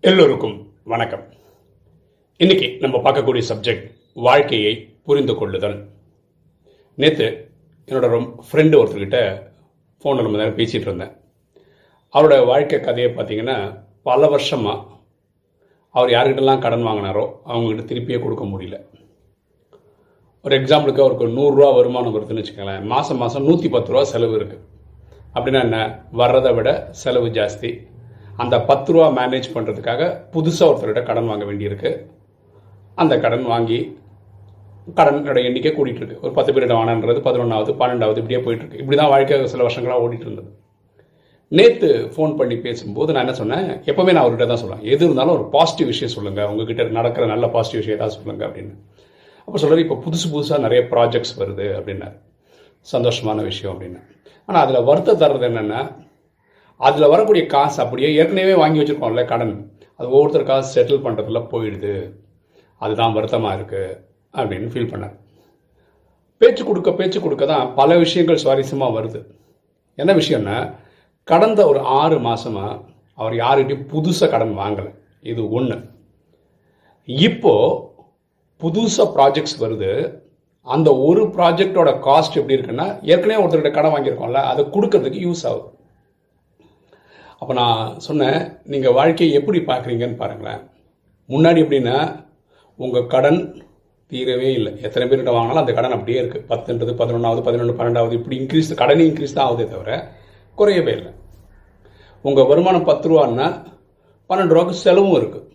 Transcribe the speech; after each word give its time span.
எல்லோருக்கும் 0.00 0.72
வணக்கம். 0.84 1.24
இன்னைக்கு 2.36 2.76
நம்ம 2.80 2.98
பார்க்கக்கூடிய 2.98 3.42
சப்ஜெக்ட் 3.48 3.92
வாழ்க்கையை 4.14 4.96
புரிந்து 5.02 5.34
கொள்ளுதல். 5.34 5.88
நேற்று 6.94 7.50
என்னோட 7.86 8.00
ரொம்ப 8.00 8.44
ஃப்ரெண்டு 8.52 8.80
ஒருத்தர்கிட்ட 8.80 9.42
ஃபோனில் 10.02 10.22
நம்ம 10.22 10.36
நேரம் 10.36 10.56
பேசிகிட்டு 10.56 10.88
இருந்தேன். 10.88 11.12
அவரோட 12.12 12.46
வாழ்க்கை 12.46 12.80
கதையை 12.80 13.12
பார்த்தீங்கன்னா 13.12 13.84
பல 14.02 14.28
வருஷமாக 14.28 14.86
அவர் 15.88 16.10
யார்கிட்டலாம் 16.10 16.60
கடன் 16.60 16.86
வாங்கினாரோ 16.86 17.32
அவங்ககிட்ட 17.46 17.84
திருப்பியே 17.84 18.22
கொடுக்க 18.22 18.44
முடியல. 18.44 19.00
ஒரு 20.46 20.54
எக்ஸாம்பிளுக்கு 20.60 21.02
அவருக்கு 21.02 21.24
ஒரு 21.26 21.34
நூறுரூவா 21.38 21.68
வருமானம் 21.76 22.14
வருதுன்னு 22.14 22.40
வச்சுக்கோங்களேன். 22.42 22.84
மாதம் 22.92 23.20
மாதம் 23.22 23.44
நூற்றி 23.48 23.68
பத்து 23.74 23.92
ரூபா 23.92 24.02
செலவு 24.12 24.34
இருக்குது 24.38 24.62
அப்படின்னா 25.34 25.60
என்ன? 25.66 25.78
வர்றதை 26.20 26.50
விட 26.56 26.70
செலவு 27.02 27.28
ஜாஸ்தி. 27.36 27.70
அந்த 28.42 28.54
பத்து 28.70 28.92
ரூபா 28.94 29.06
மேனேஜ் 29.18 29.48
பண்ணுறதுக்காக 29.56 30.02
புதுசாக 30.32 30.68
ஒருத்தர்கிட்ட 30.70 31.02
கடன் 31.10 31.30
வாங்க 31.32 31.44
வேண்டியிருக்கு. 31.50 31.90
அந்த 33.02 33.14
கடன் 33.24 33.46
வாங்கி 33.52 33.78
கடனோட 34.98 35.38
எண்ணிக்கை 35.48 35.72
கூட்டிகிட்டு 35.76 36.02
இருக்கு 36.02 36.24
ஒரு 36.26 36.32
பத்து 36.38 36.52
பேரிடம் 36.54 36.80
வாங்கினது 36.80 37.22
பதினொன்றாவது 37.28 37.72
பன்னெண்டாவது 37.82 38.20
இப்படியே 38.22 38.40
போயிட்டு 38.46 38.64
இருக்கு 38.64 38.80
இப்படி 38.82 38.98
தான் 39.00 39.12
வாழ்க்கை 39.12 39.38
சில 39.52 39.62
வருஷங்களாக 39.66 40.04
ஓடிட்டு 40.06 40.26
இருந்தது 40.28 40.50
நேற்று 41.58 41.90
ஃபோன் 42.14 42.34
பண்ணி 42.40 42.56
பேசும்போது 42.66 43.12
நான் 43.14 43.24
என்ன 43.24 43.36
சொன்னேன்? 43.40 43.68
எப்போவுமே 43.90 44.12
நான் 44.14 44.24
அவர்கிட்ட 44.24 44.46
தான் 44.50 44.62
சொல்லுவேன். 44.62 44.84
எது 44.92 45.02
இருந்தாலும் 45.06 45.36
ஒரு 45.38 45.44
பாசிட்டிவ் 45.54 45.90
விஷயம் 45.92 46.14
சொல்லுங்கள் 46.16 46.50
உங்ககிட்ட 46.52 46.84
நடக்கிற 46.98 47.26
நல்ல 47.34 47.46
பாசிட்டிவ் 47.56 47.82
விஷயம் 47.82 47.98
ஏதாவது 47.98 48.16
சொல்லுங்கள் 48.18 48.48
அப்படின்னு. 48.48 48.74
அப்போ 49.44 49.56
சொல்கிறார் 49.62 49.84
இப்போ 49.84 49.96
புதுசு 50.04 50.26
புதுசாக 50.34 50.64
நிறைய 50.66 50.80
ப்ராஜெக்ட்ஸ் 50.92 51.34
வருது 51.40 51.66
அப்படின்னாரு. 51.78 52.16
சந்தோஷமான 52.92 53.42
விஷயம் 53.50 53.72
அப்படின்னு. 53.72 54.00
ஆனால் 54.48 54.62
அதில் 54.64 54.86
வருத்தம் 54.88 55.20
தர்றது 55.22 55.46
என்னென்னா 55.50 55.80
அதில் 56.86 57.12
வரக்கூடிய 57.12 57.44
காசு 57.54 57.78
அப்படியே 57.82 58.08
ஏற்கனவே 58.20 58.54
வாங்கி 58.62 58.80
வச்சுருக்கோம்ல 58.80 59.24
கடன். 59.32 59.54
அது 59.98 60.06
ஒவ்வொருத்தர் 60.14 60.50
காசு 60.50 60.68
செட்டில் 60.76 61.04
பண்ணுறதுல 61.06 61.40
போயிடுது. 61.52 61.94
அதுதான் 62.84 63.16
வருத்தமாக 63.16 63.56
இருக்குது 63.58 63.98
அப்படின்னு 64.34 64.72
ஃபீல் 64.72 64.92
பண்ணார். 64.92 65.16
பேச்சு 66.40 66.62
கொடுக்க 66.68 66.90
பேச்சு 67.00 67.18
கொடுக்க 67.24 67.44
தான் 67.52 67.66
பல 67.80 67.96
விஷயங்கள் 68.04 68.42
சுவாரஸ்யமாக 68.44 68.96
வருது. 68.98 69.20
என்ன 69.98 70.12
விஷயம்னா 70.20 70.56
கடந்த 71.28 71.60
ஒரு 71.70 71.80
ஆறு 72.00 72.16
மாதமாக 72.26 72.80
அவர் 73.18 73.34
யாருக்கிட்டையும் 73.42 73.88
புதுசாக 73.92 74.30
கடன் 74.32 74.54
வாங்கலை. 74.62 74.92
இது 75.32 75.42
ஒன்று 75.58 75.76
இப்போது 77.08 77.78
புதுசாக 78.62 79.06
ப்ராஜெக்ட்ஸ் 79.16 79.60
வருது. 79.64 79.92
அந்த 80.66 80.88
ஒரு 81.06 81.22
ப்ராஜெக்டோட 81.36 81.90
காஸ்ட் 82.06 82.36
எப்படி 82.40 82.56
இருக்குன்னா 82.56 82.86
ஏற்கனவே 83.12 83.40
ஒருத்தர்கிட்ட 83.42 83.72
கடன் 83.76 83.94
வாங்கியிருக்கோம்ல 83.94 84.42
அதை 84.50 84.64
கொடுக்கறதுக்கு 84.74 85.20
யூஸ் 85.26 85.44
ஆகுது. 85.50 85.68
அப்போ 87.40 87.52
நான் 87.60 87.80
சொன்னேன் 88.06 88.40
நீங்கள் 88.72 88.96
வாழ்க்கையை 88.98 89.32
எப்படி 89.38 89.60
பார்க்குறீங்கன்னு 89.70 90.20
பாருங்களேன். 90.22 90.60
முன்னாடி 91.28 91.60
எப்படின்னா 91.64 91.96
உங்கள் 92.78 93.10
கடன் 93.14 93.40
தீரவே 94.12 94.48
இல்லை. 94.58 94.72
எத்தனை 94.86 95.04
பேர்கிட்ட 95.08 95.32
வாங்கினாலும் 95.34 95.62
அந்த 95.62 95.72
கடன் 95.78 95.96
அப்படியே 95.96 96.18
இருக்குது 96.22 96.46
பத்துன்றது 96.52 96.92
பதினொன்றாவது 97.00 97.42
பதினொன்று 97.48 97.76
பன்னெண்டாவது 97.78 98.14
இப்படி 98.18 98.36
இன்க்ரீஸ் 98.42 98.70
கடனே 98.82 99.04
இன்க்ரீஸ் 99.10 99.36
தான் 99.36 99.46
ஆகுதே 99.48 99.66
தவிர 99.74 99.90
குறையவே 100.58 100.92
இல்லை. 100.98 101.12
உங்கள் 102.24 102.48
வருமானம் 102.50 102.88
பத்து 102.90 103.08
ரூபான்னா 103.10 103.48
பன்னெண்டு 104.30 104.54
ரூபாய்க்கு 104.54 104.82
செலவும் 104.86 105.16
இருக்குது 105.20 105.48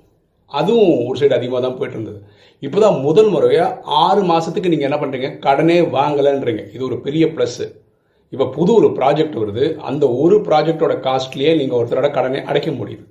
அதுவும் 0.51 0.91
ஒரு 1.07 1.17
சைடு 1.19 1.37
அதிகமாக 1.37 1.61
தான் 1.65 1.77
போயிட்டு 1.79 1.97
இருந்தது 1.97 2.19
இப்போ 2.63 2.79
தான் 2.83 2.97
முதல் 3.07 3.29
முறையாக 3.33 3.95
ஆறு 4.05 4.21
மாதத்துக்கு 4.31 4.71
நீங்கள் 4.73 4.89
என்ன 4.89 4.97
பண்ணுறீங்க 5.01 5.29
கடனே 5.45 5.77
வாங்கலைன்றீங்க. 5.97 6.63
இது 6.75 6.83
ஒரு 6.89 6.97
பெரிய 7.05 7.25
ப்ளஸ்ஸு 7.35 7.67
இப்போ 8.33 8.45
புது 8.55 8.71
ஒரு 8.79 8.87
ப்ராஜெக்ட் 8.99 9.37
வருது. 9.41 9.65
அந்த 9.89 10.05
ஒரு 10.23 10.37
ப்ராஜெக்டோட 10.47 10.93
காஸ்ட்லேயே 11.07 11.51
நீங்கள் 11.59 11.77
ஒருத்தரோட 11.79 12.09
கடனை 12.17 12.39
அடைக்க 12.51 12.69
முடியுது. 12.79 13.03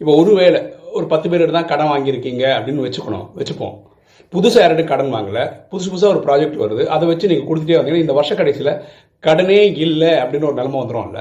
இப்போ 0.00 0.12
ஒருவேளை 0.20 0.60
ஒரு 0.98 1.06
பத்து 1.12 1.26
பேர் 1.30 1.56
தான் 1.58 1.70
கடன் 1.72 1.90
வாங்கியிருக்கீங்க 1.92 2.44
அப்படின்னு 2.58 2.84
வச்சுக்கணும் 2.86 3.26
வச்சுப்போம். 3.40 3.74
புதுசாக 4.32 4.62
யார்கிட்ட 4.62 4.84
கடன் 4.92 5.12
வாங்கலை 5.16 5.44
புதுசு 5.70 5.88
புதுசாக 5.92 6.14
ஒரு 6.14 6.22
ப்ராஜெக்ட் 6.26 6.62
வருது. 6.62 6.82
அதை 6.94 7.04
வச்சு 7.10 7.30
நீங்கள் 7.32 7.48
கொடுத்துட்டே 7.50 7.78
வந்தீங்கன்னா 7.78 8.04
இந்த 8.06 8.16
வருஷ 8.18 8.32
கடைசியில் 8.40 8.72
கடனே 9.24 9.60
இல்லை 9.86 10.12
அப்படின்னு 10.22 10.48
ஒரு 10.50 10.58
நிலைமை 10.60 10.78
வந்துடும்ல 10.82 11.20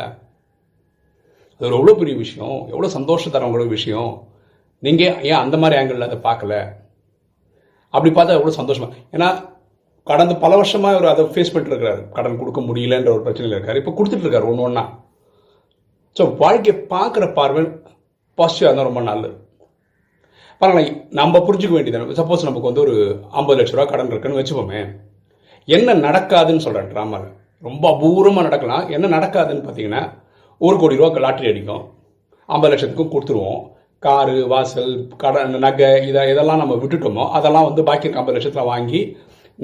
அது 1.57 1.67
ஒரு 1.67 1.77
எவ்வளோ 1.79 1.94
பெரிய 2.01 2.16
விஷயம். 2.23 2.57
எவ்வளோ 2.73 2.89
சந்தோஷம் 2.97 3.33
தரவங்களோட 3.35 3.67
விஷயம். 3.77 4.11
நீங்கள் 4.85 5.15
ஏன் 5.29 5.41
அந்த 5.43 5.55
மாதிரி 5.61 5.77
ஆங்கிளில் 5.79 6.07
அதை 6.07 6.17
பார்க்கல? 6.27 6.55
அப்படி 7.93 8.09
பார்த்தா 8.17 8.38
எவ்வளோ 8.38 8.55
சந்தோஷமா. 8.59 8.89
ஏன்னா 9.15 9.29
கடந்த 10.09 10.33
பல 10.43 10.55
வருஷமாக 10.59 10.95
அவர் 10.97 11.11
அதை 11.11 11.23
ஃபேஸ் 11.33 11.51
பண்ணிட்டு 11.53 11.73
இருக்காரு 11.73 12.01
கடன் 12.17 12.39
கொடுக்க 12.41 12.59
முடியலன்ற 12.67 13.09
ஒரு 13.15 13.23
பிரச்சனையில் 13.25 13.55
இருக்கார். 13.57 13.79
இப்போ 13.81 13.91
கொடுத்துட்டு 13.97 14.25
இருக்காரு 14.25 14.49
ஒன்று 14.51 14.65
ஒன்றா 14.67 14.83
ஸோ 16.17 16.25
வாழ்க்கையை 16.43 16.75
பார்க்குற 16.93 17.25
பார்வை 17.39 17.63
பாசிட்டிவாக 18.38 18.69
இருந்தால் 18.69 18.89
ரொம்ப 18.89 19.01
நல்லது. 19.09 19.35
பாருங்களேன் 20.61 20.95
நம்ம 21.19 21.39
புரிஞ்சுக்க 21.47 21.75
வேண்டியது 21.77 22.19
சப்போஸ் 22.19 22.47
நமக்கு 22.47 22.69
வந்து 22.69 22.83
ஒரு 22.85 22.95
ஐம்பது 23.39 23.57
லட்ச 23.59 23.75
ரூபா 23.75 23.85
கடன் 23.91 24.11
இருக்குன்னு 24.13 24.39
வச்சுப்போமே 24.39 24.81
என்ன 25.67 25.95
நடக்காதுன்னு 26.05 26.65
சொல்கிறேன் 26.65 26.89
ட்ராமாவில் 26.94 27.33
ரொம்ப 27.67 27.83
அபூர்வமாக 27.94 28.45
நடக்கலாம். 28.47 28.83
என்ன 28.95 29.05
நடக்காதுன்னு 29.15 29.65
பார்த்தீங்கன்னா 29.65 30.01
ஒரு 30.61 30.75
கோடி 30.81 30.99
ரூபா 30.99 31.21
லாட்ரி 31.25 31.49
அடிக்கும். 31.51 31.83
ஐம்பது 32.49 32.71
லட்சத்துக்கும் 32.73 33.13
கொடுத்துருவோம். 33.13 33.61
காரு 33.99 34.47
வாசல் 34.47 34.91
கடன் 35.17 35.55
நகை 35.65 36.07
இதை 36.07 36.21
இதெல்லாம் 36.31 36.57
நம்ம 36.57 36.73
விட்டுட்டோமோ 36.75 37.23
அதெல்லாம் 37.37 37.67
வந்து 37.67 37.83
பாக்கி 37.83 38.05
இருக்க 38.05 38.21
ஐம்பது 38.21 38.37
லட்சத்தில் 38.37 38.69
வாங்கி 38.71 38.99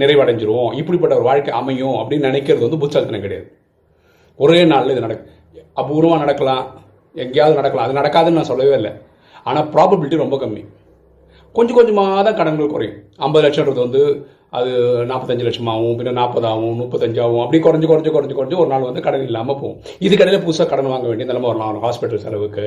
நிறைவடைஞ்சிருவோம் 0.01 0.71
இப்படிப்பட்ட 0.79 1.15
ஒரு 1.15 1.23
வாழ்க்கை 1.23 1.53
அமையும் 1.53 1.97
அப்படின்னு 1.99 2.29
நினைக்கிறது 2.29 2.65
வந்து 2.65 2.79
புத்தாலித்தனம் 2.83 3.25
கிடையாது. 3.25 3.47
ஒரே 4.39 4.65
நாளில் 4.65 4.93
இது 4.93 5.03
நடக்கும் 5.05 5.31
அபூர்வமாக 5.81 6.17
நடக்கலாம். 6.17 6.63
எங்கேயாவது 7.15 7.59
நடக்கலாம். 7.59 7.85
அது 7.87 7.99
நடக்காதுன்னு 7.99 8.39
நான் 8.39 8.51
சொல்லவே 8.51 8.73
இல்லை. 8.73 8.91
ஆனால் 9.43 9.69
ப்ராபபிலிட்டி 9.75 10.17
ரொம்ப 10.23 10.37
கம்மி. 10.37 10.63
கொஞ்சம் 11.57 11.77
கொஞ்சமாக 11.79 12.21
தான் 12.27 12.37
கடன்கள் 12.39 12.71
குறையும். 12.73 12.97
ஐம்பது 13.25 13.43
லட்சம்ன்றது 13.45 13.81
வந்து 13.85 14.01
அது 14.57 14.71
நாற்பத்தஞ்சு 15.09 15.45
லட்சமாகவும் 15.47 15.95
பின்ன 15.99 16.11
நாற்பதாகவும் 16.17 16.79
முப்பத்தஞ்சாகவும் 16.81 17.43
அப்படி 17.43 17.59
குறைஞ்சு 17.65 17.87
குறைஞ்சு 17.91 18.11
குறைஞ்சு 18.15 18.35
குறைஞ்சு 18.39 18.59
ஒரு 18.63 18.69
நாள் 18.73 18.87
வந்து 18.89 19.03
கடன் 19.05 19.25
இல்லாமல் 19.29 19.57
போகும். 19.61 19.77
இதுக்கடையில் 20.05 20.43
புதுசாக 20.45 20.67
கடன் 20.71 20.89
வாங்க 20.93 21.07
வேண்டிய 21.09 21.27
நிலைமை 21.31 21.47
வரலாம். 21.51 21.79
ஹாஸ்பிட்டல் 21.85 22.23
செலவுக்கு 22.25 22.65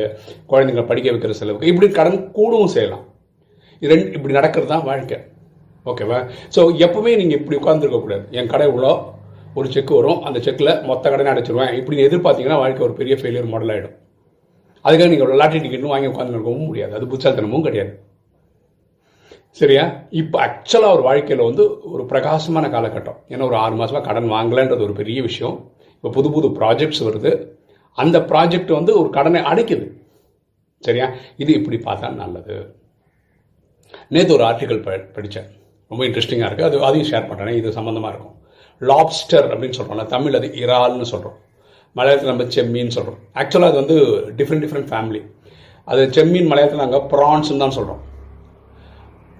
குழந்தைங்களை 0.52 0.84
படிக்க 0.90 1.14
வைக்கிற 1.14 1.34
செலவுக்கு. 1.40 1.70
இப்படி 1.72 1.88
கடன் 1.98 2.18
கூடவும் 2.38 2.72
செய்யலாம். 2.76 3.04
இது 3.82 3.90
ரெண்டு 3.92 4.16
இப்படி 4.18 4.34
நடக்கிறது 4.38 4.70
தான் 4.74 4.86
வாழ்க்கை. 4.90 5.18
ஓகேவா 5.90 6.18
ஸோ 6.54 6.60
எப்பவுமே 6.86 7.12
நீங்கள் 7.20 7.38
இப்படி 7.40 7.56
உட்காந்துருக்கக்கூடாது 7.60 8.24
என் 8.38 8.50
கடை 8.54 8.66
இவ்வளோ 8.70 8.92
ஒரு 9.58 9.68
செக் 9.74 9.92
வரும். 9.98 10.18
அந்த 10.28 10.38
செக்கில் 10.46 10.72
மொத்த 10.88 11.04
கடனை 11.12 11.30
அடைச்சிருவேன். 11.32 11.72
இப்படி 11.80 11.96
எதிர்பார்த்தீங்கன்னா 12.06 12.58
வாழ்க்கை 12.62 12.82
ஒரு 12.86 12.94
பெரிய 13.00 13.14
ஃபெயிலியர் 13.20 13.52
மாடல் 13.52 13.72
ஆகிடும் 13.74 13.94
அதுக்காக 14.84 15.10
நீங்கள் 15.12 15.40
லாட்டரி 15.42 15.60
டிக்கெட்டும் 15.64 15.94
வாங்கி 15.94 16.10
உட்காந்துருக்கவும் 16.12 16.68
முடியாது. 16.70 16.92
அது 16.98 17.06
புத்தாத்தனமும் 17.12 17.66
கிடையாது. 17.68 17.92
சரியா? 19.56 19.84
இப்போ 20.20 20.36
ஆக்சுவலாக 20.46 20.96
ஒரு 20.96 21.02
வாழ்க்கையில் 21.08 21.46
வந்து 21.48 21.64
ஒரு 21.94 22.02
பிரகாசமான 22.10 22.68
காலகட்டம். 22.74 23.18
ஏன்னா 23.32 23.44
ஒரு 23.50 23.56
ஆறு 23.62 23.74
மாதமாக 23.80 24.04
கடன் 24.08 24.32
வாங்கலைன்றது 24.34 24.82
ஒரு 24.88 24.94
பெரிய 25.00 25.18
விஷயம். 25.28 25.56
இப்போ 25.96 26.10
புது 26.16 26.30
புது 26.34 26.48
ப்ராஜெக்ட்ஸ் 26.58 27.02
வருது. 27.08 27.30
அந்த 27.98 28.16
ப்ராஜெக்ட் 28.30 28.72
வந்து 28.78 28.92
ஒரு 29.00 29.08
கடனை 29.18 29.40
அடைக்குது. 29.50 29.86
சரியா? 30.82 31.06
இது 31.42 31.50
இப்படி 31.60 31.78
பார்த்தா 31.86 32.08
நல்லது. 32.22 32.56
நேற்று 34.14 34.34
ஒரு 34.36 34.44
ஆர்டிக்கல் 34.48 34.82
ப 34.86 34.98
படித்தேன். 35.16 35.48
ரொம்ப 35.90 36.02
இன்ட்ரெஸ்டிங்காக 36.08 36.48
இருக்குது 36.48 36.68
அது 36.68 36.84
அதையும் 36.88 37.08
ஷேர் 37.10 37.28
பண்ணுறேன் 37.30 37.58
இது 37.60 37.68
சம்மந்தமாக 37.78 38.12
இருக்கும். 38.12 38.34
லாப்ஸ்டர் 38.82 39.46
அப்படின்னு 39.52 39.76
சொல்கிறோம்ல 39.78 40.06
தமிழ் 40.14 40.38
அது 40.38 40.48
இறால்னு 40.62 41.06
சொல்கிறோம் 41.12 41.36
மலையாளத்தில் 41.96 42.32
நம்ம 42.32 42.46
செம்மீன் 42.56 42.94
சொல்கிறோம் 42.96 43.20
ஆக்சுவலாக 43.40 43.70
அது 43.72 43.78
வந்து 43.82 43.96
டிஃப்ரெண்ட் 44.38 44.64
டிஃப்ரெண்ட் 44.64 44.90
ஃபேமிலி 44.90 45.20
அது 45.88 46.02
செம்மீன் 46.16 46.48
மலையாளத்தில் 46.50 46.84
நாங்கள் 46.84 47.06
ப்ரான்ஸ்னு 47.12 47.62
தான் 47.64 47.76
சொல்கிறோம் 47.78 48.02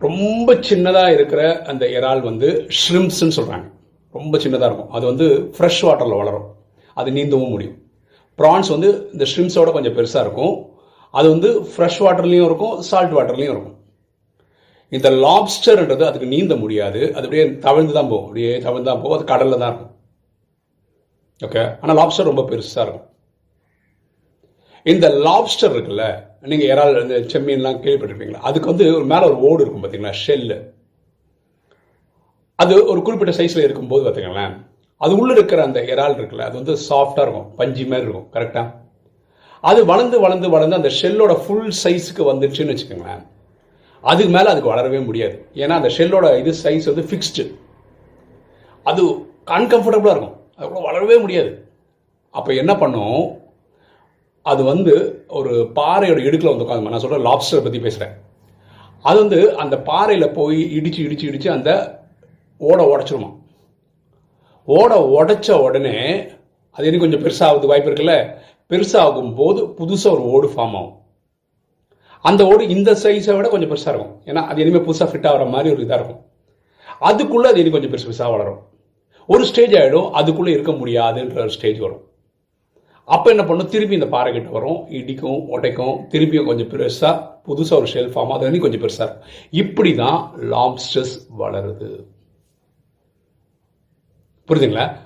ரொம்ப 0.01 0.55
சின்னதாக 0.55 1.12
இருக்கிற 1.12 1.62
அந்த 1.62 1.87
இறால் 1.87 2.21
வந்து 2.21 2.67
ஷ்ரிம்ஸ்ன்னு 2.79 3.37
சொல்கிறாங்க 3.37 3.73
ரொம்ப 4.12 4.38
சின்னதாக 4.38 4.69
இருக்கும். 4.70 4.91
அது 4.91 5.06
வந்து 5.06 5.50
ஃப்ரெஷ் 5.59 5.82
வாட்டரில் 5.82 6.17
வளரும். 6.17 6.56
அது 6.94 7.11
நீந்தவும் 7.11 7.49
முடியும். 7.49 7.82
ப்ரான்ஸ் 8.38 8.69
வந்து 8.69 9.09
இந்த 9.12 9.26
ஷ்ரிம்ஸோட 9.37 9.73
கொஞ்சம் 9.73 9.97
பெருசாக 9.97 10.20
இருக்கும். 10.20 10.75
அது 11.11 11.29
வந்து 11.29 11.61
ஃப்ரெஷ் 11.61 12.00
வாட்டர்லேயும் 12.00 12.44
இருக்கும் 12.44 12.82
சால்ட் 12.82 13.15
வாட்டர்லேயும் 13.17 13.55
இருக்கும். 13.55 13.79
இந்த 14.88 15.11
லாப்ஸ்டர்ன்றது 15.11 16.03
அதுக்கு 16.03 16.26
நீந்த 16.26 16.56
முடியாது. 16.56 17.00
அது 17.15 17.25
அப்படியே 17.25 17.59
தவிழ்ந்து 17.59 17.93
தான் 17.93 18.09
போகும். 18.09 18.25
அப்படியே 18.25 18.59
தவழ்ந்து 18.59 18.91
தான் 18.91 19.03
போகும். 19.03 19.17
அது 19.19 19.25
கடலில் 19.25 19.59
தான் 19.59 19.70
இருக்கும். 19.70 19.93
ஓகே 21.41 21.79
ஆனால் 21.81 21.97
லாப்ஸ்டர் 21.97 22.31
ரொம்ப 22.32 22.43
பெருசாக 22.43 22.87
இருக்கும். 22.87 23.09
இந்த 24.82 25.09
லாப்ஸ்டர் 25.09 25.75
இருக்குல்ல 25.76 26.25
நீங்கள் 26.43 26.71
இறால் 26.73 27.00
இந்த 27.03 27.17
செம்மீன்லாம் 27.33 27.83
கேள்விப்பட்டிருப்பீங்களா? 27.85 28.41
அதுக்கு 28.49 28.71
வந்து 28.73 28.87
ஒரு 28.97 29.06
மேலே 29.12 29.25
ஒரு 29.31 29.38
ஓடு 29.49 29.62
இருக்கும் 29.65 29.85
பார்த்தீங்களா 29.85 30.15
ஷெல்லு. 30.23 30.56
அது 32.62 32.75
ஒரு 32.93 33.00
குறிப்பிட்ட 33.03 33.33
சைஸில் 33.38 33.67
இருக்கும்போது 33.67 34.05
பார்த்தீங்களேன் 34.05 34.53
அது 35.00 35.17
உள்ளே 35.21 35.35
இருக்கிற 35.35 35.62
அந்த 35.62 35.81
இறால் 35.93 36.17
இருக்குல்ல 36.19 36.44
அது 36.49 36.56
வந்து 36.61 36.75
சாஃப்டாக 36.88 37.25
இருக்கும் 37.27 37.49
பஞ்சு 37.56 37.87
மாதிரி 37.87 38.06
இருக்கும் 38.06 38.29
கரெக்டாக 38.35 38.69
அது 39.71 39.81
வளர்ந்து 39.91 40.17
வளர்ந்து 40.21 40.49
வளர்ந்து 40.50 40.79
அந்த 40.79 40.91
ஷெல்லோட 41.00 41.33
ஃபுல் 41.43 41.73
சைஸுக்கு 41.83 42.23
வந்துடுச்சுன்னு 42.31 42.75
வச்சுக்கோங்களேன் 42.75 43.25
அதுக்கு 44.05 44.32
மேலே 44.37 44.49
அதுக்கு 44.53 44.73
வளரவே 44.73 44.99
முடியாது. 45.05 45.37
ஏன்னா 45.62 45.75
அந்த 45.81 45.91
ஷெல்லோட 45.97 46.27
இது 46.41 46.53
சைஸ் 46.65 46.89
வந்து 46.91 47.05
ஃபிக்ஸ்டு 47.11 47.44
அது 48.91 49.03
அன்கம்ஃபர்டபுளாக 49.56 50.15
இருக்கும். 50.17 50.37
அது 50.56 50.69
கூட 50.69 50.81
வளரவே 50.89 51.17
முடியாது. 51.21 51.50
அப்போ 52.31 52.50
என்ன 52.55 52.73
பண்ணும்? 52.77 53.21
அது 54.50 54.62
வந்து 54.64 55.25
ஒரு 55.28 55.52
பாறையோட 55.75 56.19
இடுக்கில் 56.28 56.52
வந்து 56.52 56.64
உட்காந்து 56.64 56.93
நான் 56.93 57.02
சொல்கிறேன் 57.04 57.26
லாப்ஸ்டரை 57.28 57.62
பற்றி 57.64 57.81
பேசுகிறேன் 57.81 58.14
அது 59.02 59.19
வந்து 59.19 59.56
அந்த 59.56 59.76
பாறையில் 59.78 60.34
போய் 60.38 60.60
இடிச்சு 60.78 61.00
இடிச்சு 61.06 61.26
இடித்து 61.31 61.50
அந்த 61.50 62.00
ஓடை 62.58 62.84
உடச்சிருமா? 62.87 63.31
ஓடை 64.64 64.98
உடைச்ச 65.16 65.58
உடனே 65.66 65.96
அது 66.70 66.87
இன்னும் 66.87 67.04
கொஞ்சம் 67.04 67.25
பெருசாகுது 67.25 67.66
வாய்ப்பு 67.66 67.90
இருக்குல்ல? 67.90 68.14
பெருசாகும் 68.70 69.34
போது 69.34 69.60
புதுசாக 69.81 70.14
ஒரு 70.14 70.22
ஓடு 70.22 70.48
ஃபார்ம் 70.48 70.76
ஆகும். 70.81 70.96
அந்த 72.20 72.46
ஓடு 72.46 72.69
இந்த 72.69 72.93
சைஸை 72.93 73.37
விட 73.37 73.48
கொஞ்சம் 73.48 73.70
பெருசாக 73.70 73.88
இருக்கும். 73.88 74.22
ஏன்னா 74.25 74.43
அது 74.50 74.62
இனிமேல் 74.62 74.87
புதுசாக 74.88 75.10
ஃபிட் 75.10 75.28
ஆகிற 75.28 75.44
மாதிரி 75.44 75.75
ஒரு 75.75 75.82
இதாக 75.82 75.98
இருக்கும். 76.00 76.22
அதுக்குள்ளே 76.98 77.48
அது 77.48 77.60
இன்னும் 77.62 77.76
கொஞ்சம் 77.76 77.93
பெருசு 77.93 78.08
பெருசாக 78.10 78.31
வளரும். 78.31 78.60
ஒரு 79.26 79.44
ஸ்டேஜ் 79.44 79.72
ஆகிடும் 79.72 80.10
அதுக்குள்ளே 80.10 80.52
இருக்க 80.52 80.72
முடியாதுன்ற 80.72 81.38
ஒரு 81.40 81.50
ஸ்டேஜ் 81.50 81.78
வரும். 81.78 82.04
அப்போ 83.08 83.31
என்ன 83.31 83.44
பண்ணும்? 83.44 83.69
திருப்பி 83.69 83.94
இந்த 83.94 84.06
பாறை 84.06 84.32
கிட்ட 84.32 84.50
வரும். 84.50 84.87
இடிக்கும் 84.88 85.50
உடைக்கும். 85.55 85.99
திருப்பியும் 86.12 86.44
கொஞ்சம் 86.44 86.69
பெருசாக 86.69 87.35
புதுசாக 87.47 87.76
ஒரு 87.81 87.87
ஷெல் 87.93 88.12
ஃபார்ம் 88.12 88.32
அது 88.35 88.58
கொஞ்சம் 88.58 88.82
பெருசாக 88.82 89.06
இருக்கும். 89.06 89.26
இப்படி 89.50 89.94
தான் 89.94 90.32
லாப்ஸ்டர்ஸ் 90.37 91.29
வளருது. 91.38 92.06
புரியுதுங்களா? 94.49 95.05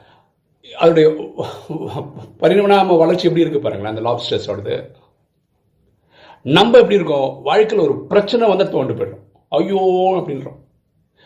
அதோடைய 0.81 1.37
பரிணாம 2.39 2.97
வளர்ச்சி 2.97 3.27
எப்படி 3.27 3.41
இருக்கு 3.41 3.61
பாருங்களேன் 3.61 3.97
அந்த 3.97 4.11
லாப்ஸ்டர்ஸோடது 4.11 4.87
நம்ம 6.43 6.79
எப்படி 6.79 6.95
இருக்கோம்? 6.95 7.43
வாழ்க்கையில் 7.43 7.87
ஒரு 7.87 8.07
பிரச்சனை 8.07 8.49
வந்து 8.49 8.65
தோண்டு 8.65 8.93
போயிடும். 8.99 9.23
ஐயோ 9.49 9.81
அப்படின்றோம். 10.19 10.59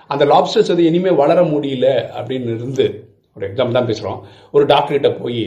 அந்த 0.06 0.24
லாப்ஸ்டர்ஸ் 0.24 0.70
அது 0.70 0.84
இனிமேல் 0.84 1.14
வளர 1.14 1.42
முடியல 1.42 2.06
அப்படின்னு 2.18 2.54
இருந்து 2.56 3.03
ஒரு 3.36 3.46
எக்ஸாம் 3.48 3.70
தான் 3.70 3.86
பேசுகிறோம் 3.86 4.18
ஒரு 4.50 4.64
டாக்டர்கிட்ட 4.66 5.20
போய் 5.20 5.40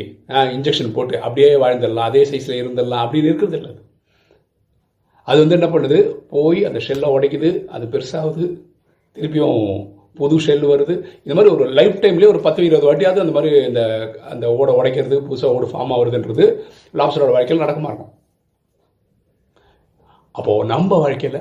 இன்ஜெக்ஷன் 0.55 0.93
போட்டு 0.93 1.21
அப்படியே 1.21 1.55
வாழ்ந்துடலாம் 1.55 2.09
அதே 2.11 2.23
சைஸில் 2.23 2.59
இருந்துடலாம் 2.61 3.03
அப்படின்னு 3.05 3.29
இருக்கிறது 3.31 3.57
இல்லை 3.57 3.71
அது. 5.27 5.39
வந்து 5.39 5.57
என்ன 5.59 5.67
பண்ணுது? 5.67 5.97
போய் 6.29 6.65
அந்த 6.65 6.79
ஷெல்லை 6.79 7.07
உடைக்குது 7.15 7.49
அது 7.65 7.85
பெருசாகுது. 7.85 8.45
திருப்பியும் 9.15 9.61
புது 10.13 10.35
ஷெல் 10.39 10.65
வருது. 10.65 10.93
இந்த 11.25 11.33
மாதிரி 11.35 11.53
ஒரு 11.55 11.65
லைஃப் 11.69 11.97
டைம்லேயே 12.03 12.27
ஒரு 12.27 12.39
பத்து 12.39 12.65
இருபது 12.65 12.87
வாட்டியாவது 12.87 13.19
அந்த 13.19 13.31
மாதிரி 13.31 13.65
இந்த 13.65 13.81
அந்த 14.29 14.53
ஓட 14.53 14.71
உடைக்கிறது 14.81 15.17
புதுசாக 15.27 15.55
ஓடு 15.55 15.67
ஃபார்ம் 15.67 15.93
ஆகுதுன்றது 15.95 16.45
லாப்ஸரோட 16.93 17.31
வாழ்க்கையில் 17.31 17.63
நடக்குமா 17.65 17.91
இருக்கும் 17.91 18.13
அப்போது 20.35 20.67
நம்ம 20.67 20.97
வாழ்க்கையில் 20.97 21.39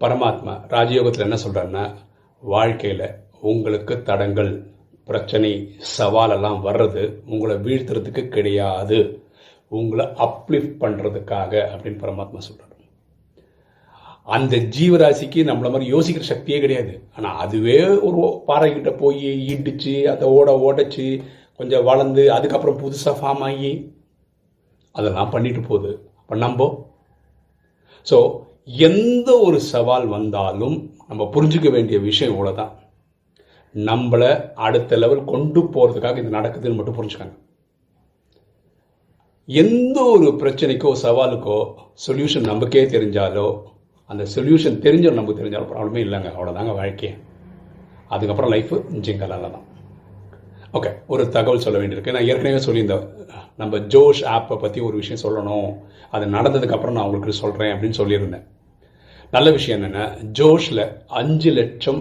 பரமாத்மா 0.00 0.54
ராஜயோகத்தில் 0.68 1.26
என்ன 1.26 1.38
சொல்கிறாருன்னா 1.44 1.84
வாழ்க்கையில் 2.42 3.06
உங்களுக்கு 3.42 4.02
தடங்கள் 4.02 4.52
பிரச்சனை 5.08 5.52
சவாலெல்லாம் 5.98 6.60
வர்றது 6.68 7.02
உங்களை 7.26 7.56
வீழ்த்துறதுக்கு 7.66 8.22
கிடையாது. 8.28 8.98
உங்களை 9.68 10.04
அப்லிஃப்ட் 10.26 10.76
பண்ணுறதுக்காக 10.82 11.52
அப்படின்னு 11.72 12.02
பரமாத்மா 12.04 12.40
சொல்கிறார் 12.48 12.68
அந்த 14.36 14.56
ஜீவராசிக்கு 14.76 15.40
நம்மள 15.48 15.68
மாதிரி 15.70 15.86
யோசிக்கிற 15.94 16.24
சக்தியே 16.28 16.58
கிடையாது. 16.60 16.92
ஆனால் 17.16 17.38
அதுவே 17.44 17.78
ஒரு 18.08 18.18
பாறைக்கிட்ட 18.48 18.90
போய் 18.96 19.24
இடிச்சு 19.54 19.94
அதை 20.12 20.28
ஓட 20.28 20.50
ஓடைச்சு 20.66 21.06
கொஞ்சம் 21.56 21.84
வளர்ந்து 21.84 22.22
அதுக்கப்புறம் 22.32 22.78
புதுசாக 22.82 23.14
ஃபார்ம் 23.20 23.42
ஆகி 23.48 23.72
அதெல்லாம் 24.94 25.30
பண்ணிட்டு 25.30 25.60
போகுது. 25.60 25.92
அப்போ 26.20 26.36
நம்ப? 26.36 26.90
ஸோ 28.10 28.18
எந்த 28.88 29.30
ஒரு 29.38 29.60
சவால் 29.72 30.06
வந்தாலும் 30.06 30.76
நம்ம 31.08 31.22
புரிஞ்சுக்க 31.34 31.70
வேண்டிய 31.70 31.98
விஷயம் 31.98 32.32
இவ்வளோதான் 32.34 32.72
நம்மளை 33.74 34.30
அடுத்த 34.66 34.96
லெவல் 35.02 35.24
கொண்டு 35.32 35.60
போகிறதுக்காக 35.74 36.20
இது 36.22 36.36
நடக்குதுன்னு 36.38 36.78
மட்டும் 36.78 36.98
புரிஞ்சுக்காங்க. 36.98 37.34
எந்த 39.48 39.98
ஒரு 40.14 40.28
பிரச்சனைக்கோ 40.40 40.90
சவாலுக்கோ 41.04 41.58
சொல்யூஷன் 42.06 42.48
நமக்கே 42.50 42.82
தெரிஞ்சாலோ 42.94 43.46
அந்த 44.10 44.24
சொல்யூஷன் 44.34 44.76
தெரிஞ்சோ 44.86 45.10
நமக்கு 45.18 45.40
தெரிஞ்சாலும் 45.40 45.70
ப்ராப்ளமே 45.72 46.00
இல்லைங்க. 46.06 46.30
அவ்வளோதாங்க 46.36 46.74
வாழ்க்கையே 46.80 47.12
அதுக்கப்புறம் 48.14 48.52
லைஃப் 48.54 48.72
ஜிங்கலால 49.06 49.50
தான் 49.54 49.68
ஓகே 50.78 50.90
ஒரு 51.12 51.22
தகவல் 51.28 51.64
சொல்ல 51.64 51.78
வேண்டியிருக்கு. 51.80 52.14
நான் 52.14 52.28
ஏற்கனவே 52.30 52.60
சொல்லியிருந்தேன் 52.66 53.06
நம்ம 53.60 53.78
ஜோஷ் 53.94 54.22
ஆப்பை 54.36 54.56
பற்றி 54.60 54.80
ஒரு 54.88 54.96
விஷயம் 55.00 55.22
சொல்லணும். 55.24 55.70
அது 56.14 56.24
நடந்ததுக்கப்புறம் 56.36 56.96
நான் 56.96 57.06
உங்களுக்கு 57.08 57.40
சொல்கிறேன் 57.40 57.72
அப்படின்னு 57.74 58.00
சொல்லியிருந்தேன். 58.00 58.46
நல்ல 59.32 59.48
விஷயம் 59.56 59.78
என்னென்னா 59.78 60.04
ஜோஷில் 60.40 60.82
அஞ்சு 61.20 61.50
லட்சம் 61.58 62.00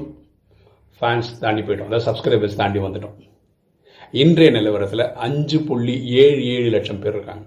ஃபேன்ஸ் 1.02 1.40
தாண்டி 1.40 1.62
போயிட்டோம். 1.62 1.86
அதாவது 1.86 2.12
சப்ஸ்கிரைபர்ஸ் 2.12 2.56
தாண்டி 2.56 2.80
வந்துட்டோம். 2.80 3.30
இன்றைய 4.12 4.52
நிலவரத்தில் 4.52 5.14
அஞ்சு 5.14 5.60
புள்ளி 5.60 6.08
ஏழு 6.08 6.46
ஏழு 6.46 6.70
லட்சம் 6.70 7.00
பேர் 7.00 7.14
இருக்காங்க. 7.14 7.46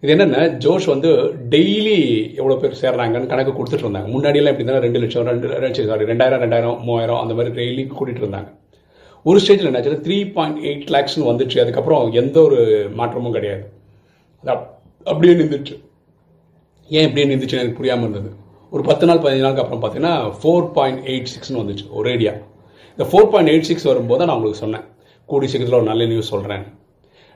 இது 0.00 0.14
என்னென்னா 0.14 0.48
ஜோஷ் 0.68 0.86
வந்து 0.86 1.08
டெய்லி 1.50 2.34
எவ்வளோ 2.34 2.56
பேர் 2.56 2.78
சேர்றாங்கன்னு 2.80 3.26
கணக்கு 3.26 3.64
கொடுத்துட்டு 3.64 3.80
இருந்தாங்க. 3.80 4.08
முன்னாடியெல்லாம் 4.08 4.44
எப்படி 4.44 4.62
இருந்தாலும் 4.62 4.80
ரெண்டு 4.80 4.98
லட்சம் 4.98 5.26
ரெண்டு 5.26 5.86
சாரி 5.86 6.04
ரெண்டாயிரம் 6.04 6.38
ரெண்டாயிரம் 6.38 6.80
மூவாயிரம் 6.80 7.20
அந்த 7.20 7.34
மாதிரி 7.34 7.64
டெய்லி 7.64 7.88
கூட்டிகிட்டு 7.90 8.24
இருந்தாங்க. 8.24 8.54
ஒரு 9.24 9.40
ஸ்டேஜில் 9.40 9.68
என்னாச்சு 9.68 10.00
த்ரீ 10.00 10.32
பாயிண்ட் 10.32 10.58
எயிட் 10.64 10.92
லேக்ஸ்னு 10.92 11.20
வந்துச்சு. 11.20 11.60
அதுக்கப்புறம் 11.60 12.12
எந்த 12.12 12.42
ஒரு 12.42 12.90
மாற்றமும் 12.94 13.32
கிடையாது. 13.32 13.72
அது 14.44 14.58
அப்- 14.58 14.66
அப்படியே 15.04 15.34
நின்றுச்சு. 15.34 15.82
ஏன் 16.88 17.08
இப்படியே 17.08 17.34
நின்றுச்சுன்னு 17.34 17.52
எனக்கு 17.52 17.72
புரியாமல் 17.72 18.10
இருந்தது. 18.10 18.34
ஒரு 18.72 18.82
பத்து 18.88 19.06
நாள் 19.08 19.20
பதினஞ்சு 19.24 19.44
நாளுக்கு 19.44 19.62
அப்புறம் 19.62 19.82
பார்த்தீங்கன்னா 19.82 20.14
ஃபோர் 20.40 20.66
பாயிண்ட் 20.76 21.02
எயிட் 21.10 21.30
சிக்ஸ்னு 21.32 21.60
வந்துச்சு 21.60 21.84
ஒரேடியா 21.98 22.32
இந்த 22.98 23.04
ஃபோர் 23.10 23.28
பாயிண்ட் 23.32 23.50
எயிட் 23.52 23.68
சிக்ஸ் 23.68 23.86
வரும்போது 23.90 24.26
நான் 24.26 24.36
உங்களுக்கு 24.38 24.62
சொன்னேன். 24.62 24.84
கூடி 25.28 25.46
சீக்கிரத்தில் 25.50 25.78
ஒரு 25.80 25.88
நல்ல 25.90 26.06
நியூஸ் 26.12 26.32
சொல்கிறேன் 26.34 26.64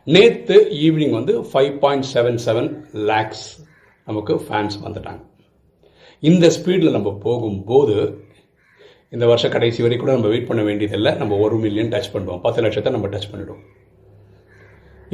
நேற்று 0.06 0.56
ஈவினிங் 0.86 1.14
வந்து 1.18 1.32
five 1.50 1.72
point 1.84 2.06
seven 2.14 2.40
seven 2.46 2.68
lakhs 3.10 3.46
நமக்கு 4.06 4.34
ஃபேன்ஸ் 4.46 4.76
வந்துட்டாங்க. 4.86 5.22
இந்த 6.22 6.46
ஸ்பீடில் 6.56 6.96
நம்ம 6.96 7.10
போகும்போது 7.26 7.96
இந்த 9.14 9.24
வருஷம் 9.26 9.54
கடைசி 9.54 9.80
வரை 9.82 9.96
கூட 9.96 10.10
நம்ம 10.16 10.28
வெயிட் 10.32 10.48
பண்ண 10.50 10.62
வேண்டியதில்லை. 10.62 11.12
நம்ம 11.20 11.36
ஒரு 11.44 11.56
மில்லியன் 11.64 11.92
டச் 11.94 12.12
பண்ணுவோம். 12.14 12.40
பத்து 12.46 12.62
லட்சத்தை 12.64 12.90
நம்ம 12.96 13.08
டச் 13.14 13.30
பண்ணிடுவோம். 13.32 13.64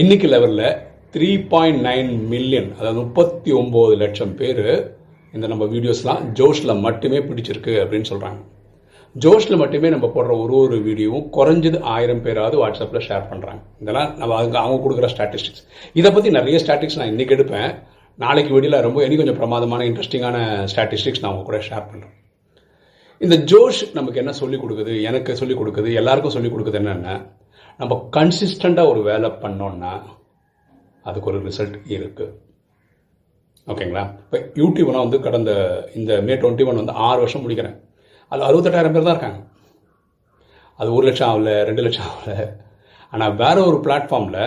இன்றைக்கி 0.03 0.27
லெவலில் 0.35 0.69
த்ரீ 1.15 1.31
பாயிண்ட் 1.53 1.81
நைன் 1.87 2.11
மில்லியன் 2.35 2.71
அதாவது 2.79 2.99
முப்பத்தி 3.05 3.53
ஒம்பது 3.61 3.95
லட்சம் 4.05 4.35
பேர் 4.41 4.67
இந்த 5.37 5.47
நம்ம 5.53 5.65
வீடியோஸ்லாம் 5.73 6.23
ஜோஷில் 6.39 6.81
மட்டுமே 6.87 7.19
பிடிச்சிருக்கு 7.29 7.75
அப்படின்னு 7.83 8.09
சொல்கிறாங்க 8.11 8.41
ஜோஷில் 9.17 9.61
மட்டுமே 9.61 9.89
நம்ம 9.95 10.07
போடுற 10.15 10.33
ஒரு 10.43 10.55
ஒரு 10.63 10.77
வீடியோவும் 10.87 11.27
குறைஞ்சது 11.37 11.79
ஆயிரம் 11.95 12.23
பேராவது 12.25 12.57
வாட்ஸ்அப்பில் 12.63 13.05
ஷேர் 13.09 13.29
பண்ணுறாங்க 13.31 13.61
இதெல்லாம் 13.83 14.11
நம்ம 14.19 14.35
அவங்க 14.39 14.57
அவங்க 14.59 14.79
கொடுக்குற 14.85 15.09
ஸ்டாட்டிஸ்டிக்ஸ் 15.13 15.65
இதை 15.93 16.11
பற்றி 16.13 16.31
நிறைய 16.31 16.59
ஸ்டாட்டிக்ஸ் 16.65 16.99
நான் 17.01 17.13
இன்றைக்கி 17.13 17.35
எடுப்பேன். 17.37 17.71
நாளைக்கு 18.19 18.53
வீடியோவில் 18.55 18.85
ரொம்ப 18.87 18.99
இனி 19.07 19.17
கொஞ்சம் 19.17 19.39
பிரமாதமான 19.41 19.87
இன்ட்ரெஸ்டிங்கான 19.91 20.37
ஸ்டாட்டிஸ்டிக்ஸ் 20.73 21.23
நான் 21.23 21.33
உங்க 21.33 21.45
கூட 21.45 21.61
ஷேர் 21.69 21.89
பண்ணுறேன் 21.91 22.15
இந்த 23.21 23.37
ஜோஷ் 23.53 23.83
நமக்கு 23.99 24.21
என்ன 24.23 24.33
சொல்லிக் 24.41 24.63
கொடுக்குது? 24.65 24.95
எனக்கு 25.03 25.37
சொல்லிக் 25.41 25.61
கொடுக்குது. 25.61 25.91
எல்லாருக்கும் 26.01 26.35
சொல்லிக் 26.37 26.55
கொடுக்குது 26.55 26.81
என்னென்னா 26.83 27.15
நம்ம 27.81 27.95
கன்சிஸ்டண்ட்டாக 28.17 28.93
ஒரு 28.93 29.03
வேலை 29.03 29.31
பண்ணோன்னா 29.45 29.95
அதுக்கு 31.09 31.31
ஒரு 31.33 31.41
ரிசல்ட் 31.49 31.79
இருக்குது 31.97 32.33
ஓகேங்களா? 33.73 34.03
இப்போ 34.25 34.39
யூடியூப்னா 34.61 35.01
வந்து 35.05 35.19
கடந்த 35.27 35.51
இந்த 35.99 36.13
மே 36.27 36.35
டுவெண்ட்டி 36.43 36.67
ஒன் 36.69 36.81
வந்து 36.81 36.95
ஆறு 37.07 37.19
வருஷம் 37.23 37.43
முடிக்கிறேன். 37.45 37.77
அதில் 38.33 38.47
அறுபத்தெட்டாயிரம் 38.49 38.95
பேர் 38.97 39.09
தான் 39.09 39.17
இருக்காங்க. 39.17 39.41
அது 40.81 40.89
ஒரு 40.97 41.05
லட்சம் 41.09 41.31
ஆகல 41.31 41.51
ரெண்டு 41.69 41.83
லட்சம் 41.87 42.09
ஆகல. 42.11 42.33
ஆனால் 43.13 43.35
வேற 43.43 43.57
ஒரு 43.71 43.79
பிளாட்ஃபார்மில் 43.85 44.43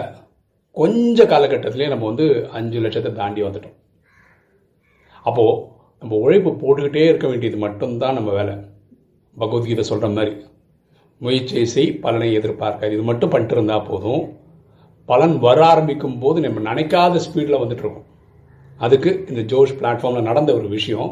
கொஞ்ச 0.79 1.25
காலகட்டத்திலே 1.31 1.89
நம்ம 1.93 2.05
வந்து 2.11 2.25
அஞ்சு 2.57 2.79
லட்சத்தை 2.85 3.11
தாண்டி 3.19 3.41
வந்துட்டோம். 3.45 3.77
அப்போது 5.29 5.55
நம்ம 6.01 6.17
உழைப்பு 6.25 6.51
போட்டுக்கிட்டே 6.61 7.05
இருக்க 7.07 7.27
வேண்டியது 7.27 7.57
மட்டும்தான் 7.65 8.17
நம்ம 8.17 8.29
வேலை. 8.39 8.53
பகவத்கீதை 9.35 9.83
சொல்கிற 9.91 10.09
மாதிரி. 10.17 10.33
முயற்சியை 11.25 11.65
செய் 11.73 11.89
பலனை 12.03 12.29
எதிர்பார்க்க 12.39 12.93
இது 12.95 13.03
மட்டும் 13.09 13.31
பண்ணிட்டு 13.33 13.55
இருந்தால் 13.57 13.87
போதும். 13.89 14.23
பலன் 15.09 15.35
வர 15.47 15.59
ஆரம்பிக்கும் 15.71 16.19
போது 16.23 16.39
நம்ம 16.45 16.61
நினைக்காத 16.69 17.21
ஸ்பீடில் 17.25 17.61
வந்துட்டு 17.61 17.83
இருக்கோம். 17.85 18.07
அதுக்கு 18.85 19.11
இந்த 19.31 19.41
ஜோஷ் 19.51 19.75
பிளாட்ஃபார்மில் 19.79 20.27
நடந்த 20.29 20.51
ஒரு 20.59 20.67
விஷயம் 20.77 21.09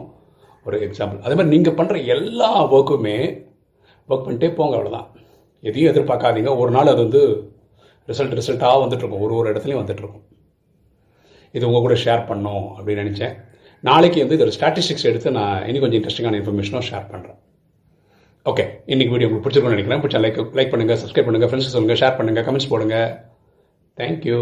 ஒரு 0.67 0.77
எக்ஸாம்பிள் 0.87 1.19
அதே 1.25 1.35
மாதிரி 1.37 1.53
நீங்கள் 1.55 1.77
பண்ணுற 1.79 1.97
எல்லா 2.15 2.49
ஒர்க்குமே 2.75 3.17
ஒர்க் 4.09 4.25
பண்ணிட்டே 4.25 4.49
போங்க 4.57 4.75
அவ்வளோதான் 4.77 5.07
எதையும் 5.67 5.91
எதிர்பார்க்காதீங்க. 5.93 6.51
ஒரு 6.61 6.71
நாள் 6.75 6.91
அது 6.93 7.01
வந்து 7.05 7.21
ரிசல்ட் 8.09 8.35
ரிசல்ட்டாக 8.39 8.81
வந்துட்டுருக்கும். 8.83 9.23
ஒரு 9.25 9.33
ஒரு 9.39 9.47
இடத்துலையும் 9.51 9.81
வந்துட்டுருக்கும். 9.81 10.23
இது 11.55 11.67
உங்கள் 11.67 11.85
கூட 11.85 11.95
ஷேர் 12.05 12.23
பண்ணோம் 12.29 12.65
அப்படின்னு 12.77 13.03
நினச்சேன். 13.03 13.35
நாளைக்கு 13.83 14.19
வந்து 14.23 14.37
இது 14.37 14.55
ஸ்டாட்டிஸ்டிக்ஸ் 14.57 15.07
எடுத்து 15.09 15.31
நான் 15.37 15.65
இன்னும் 15.67 15.83
கொஞ்சம் 15.83 15.99
இன்ட்ரெஸ்டிங்கான 15.99 16.39
இன்ஃபர்மேஷனும் 16.41 16.87
ஷேர் 16.89 17.07
பண்ணுறேன் 17.13 17.39
ஓகே 18.51 18.65
இன்னைக்கு 18.91 19.13
வீடியோ 19.13 19.27
உங்களுக்கு 19.29 19.45
பிடிச்சிருக்கும்னு 19.45 19.75
நினைக்கிறேன். 19.75 20.01
பிடிச்சா 20.03 20.19
லைக் 20.25 20.37
லைக் 20.57 20.71
பண்ணுங்கள் 20.73 20.99
சப்ஸ்கிரைப் 21.01 21.27
பண்ணுங்கள் 21.27 21.49
ஃப்ரெண்ட்ஸ் 21.49 21.73
சொல்லுங்கள் 21.73 21.99
ஷேர் 22.01 22.17
பண்ணுங்கள் 22.19 22.45
கமெண்ட்ஸ் 22.47 22.71
போடுங்க. 22.73 22.97
Thank you 23.97 24.39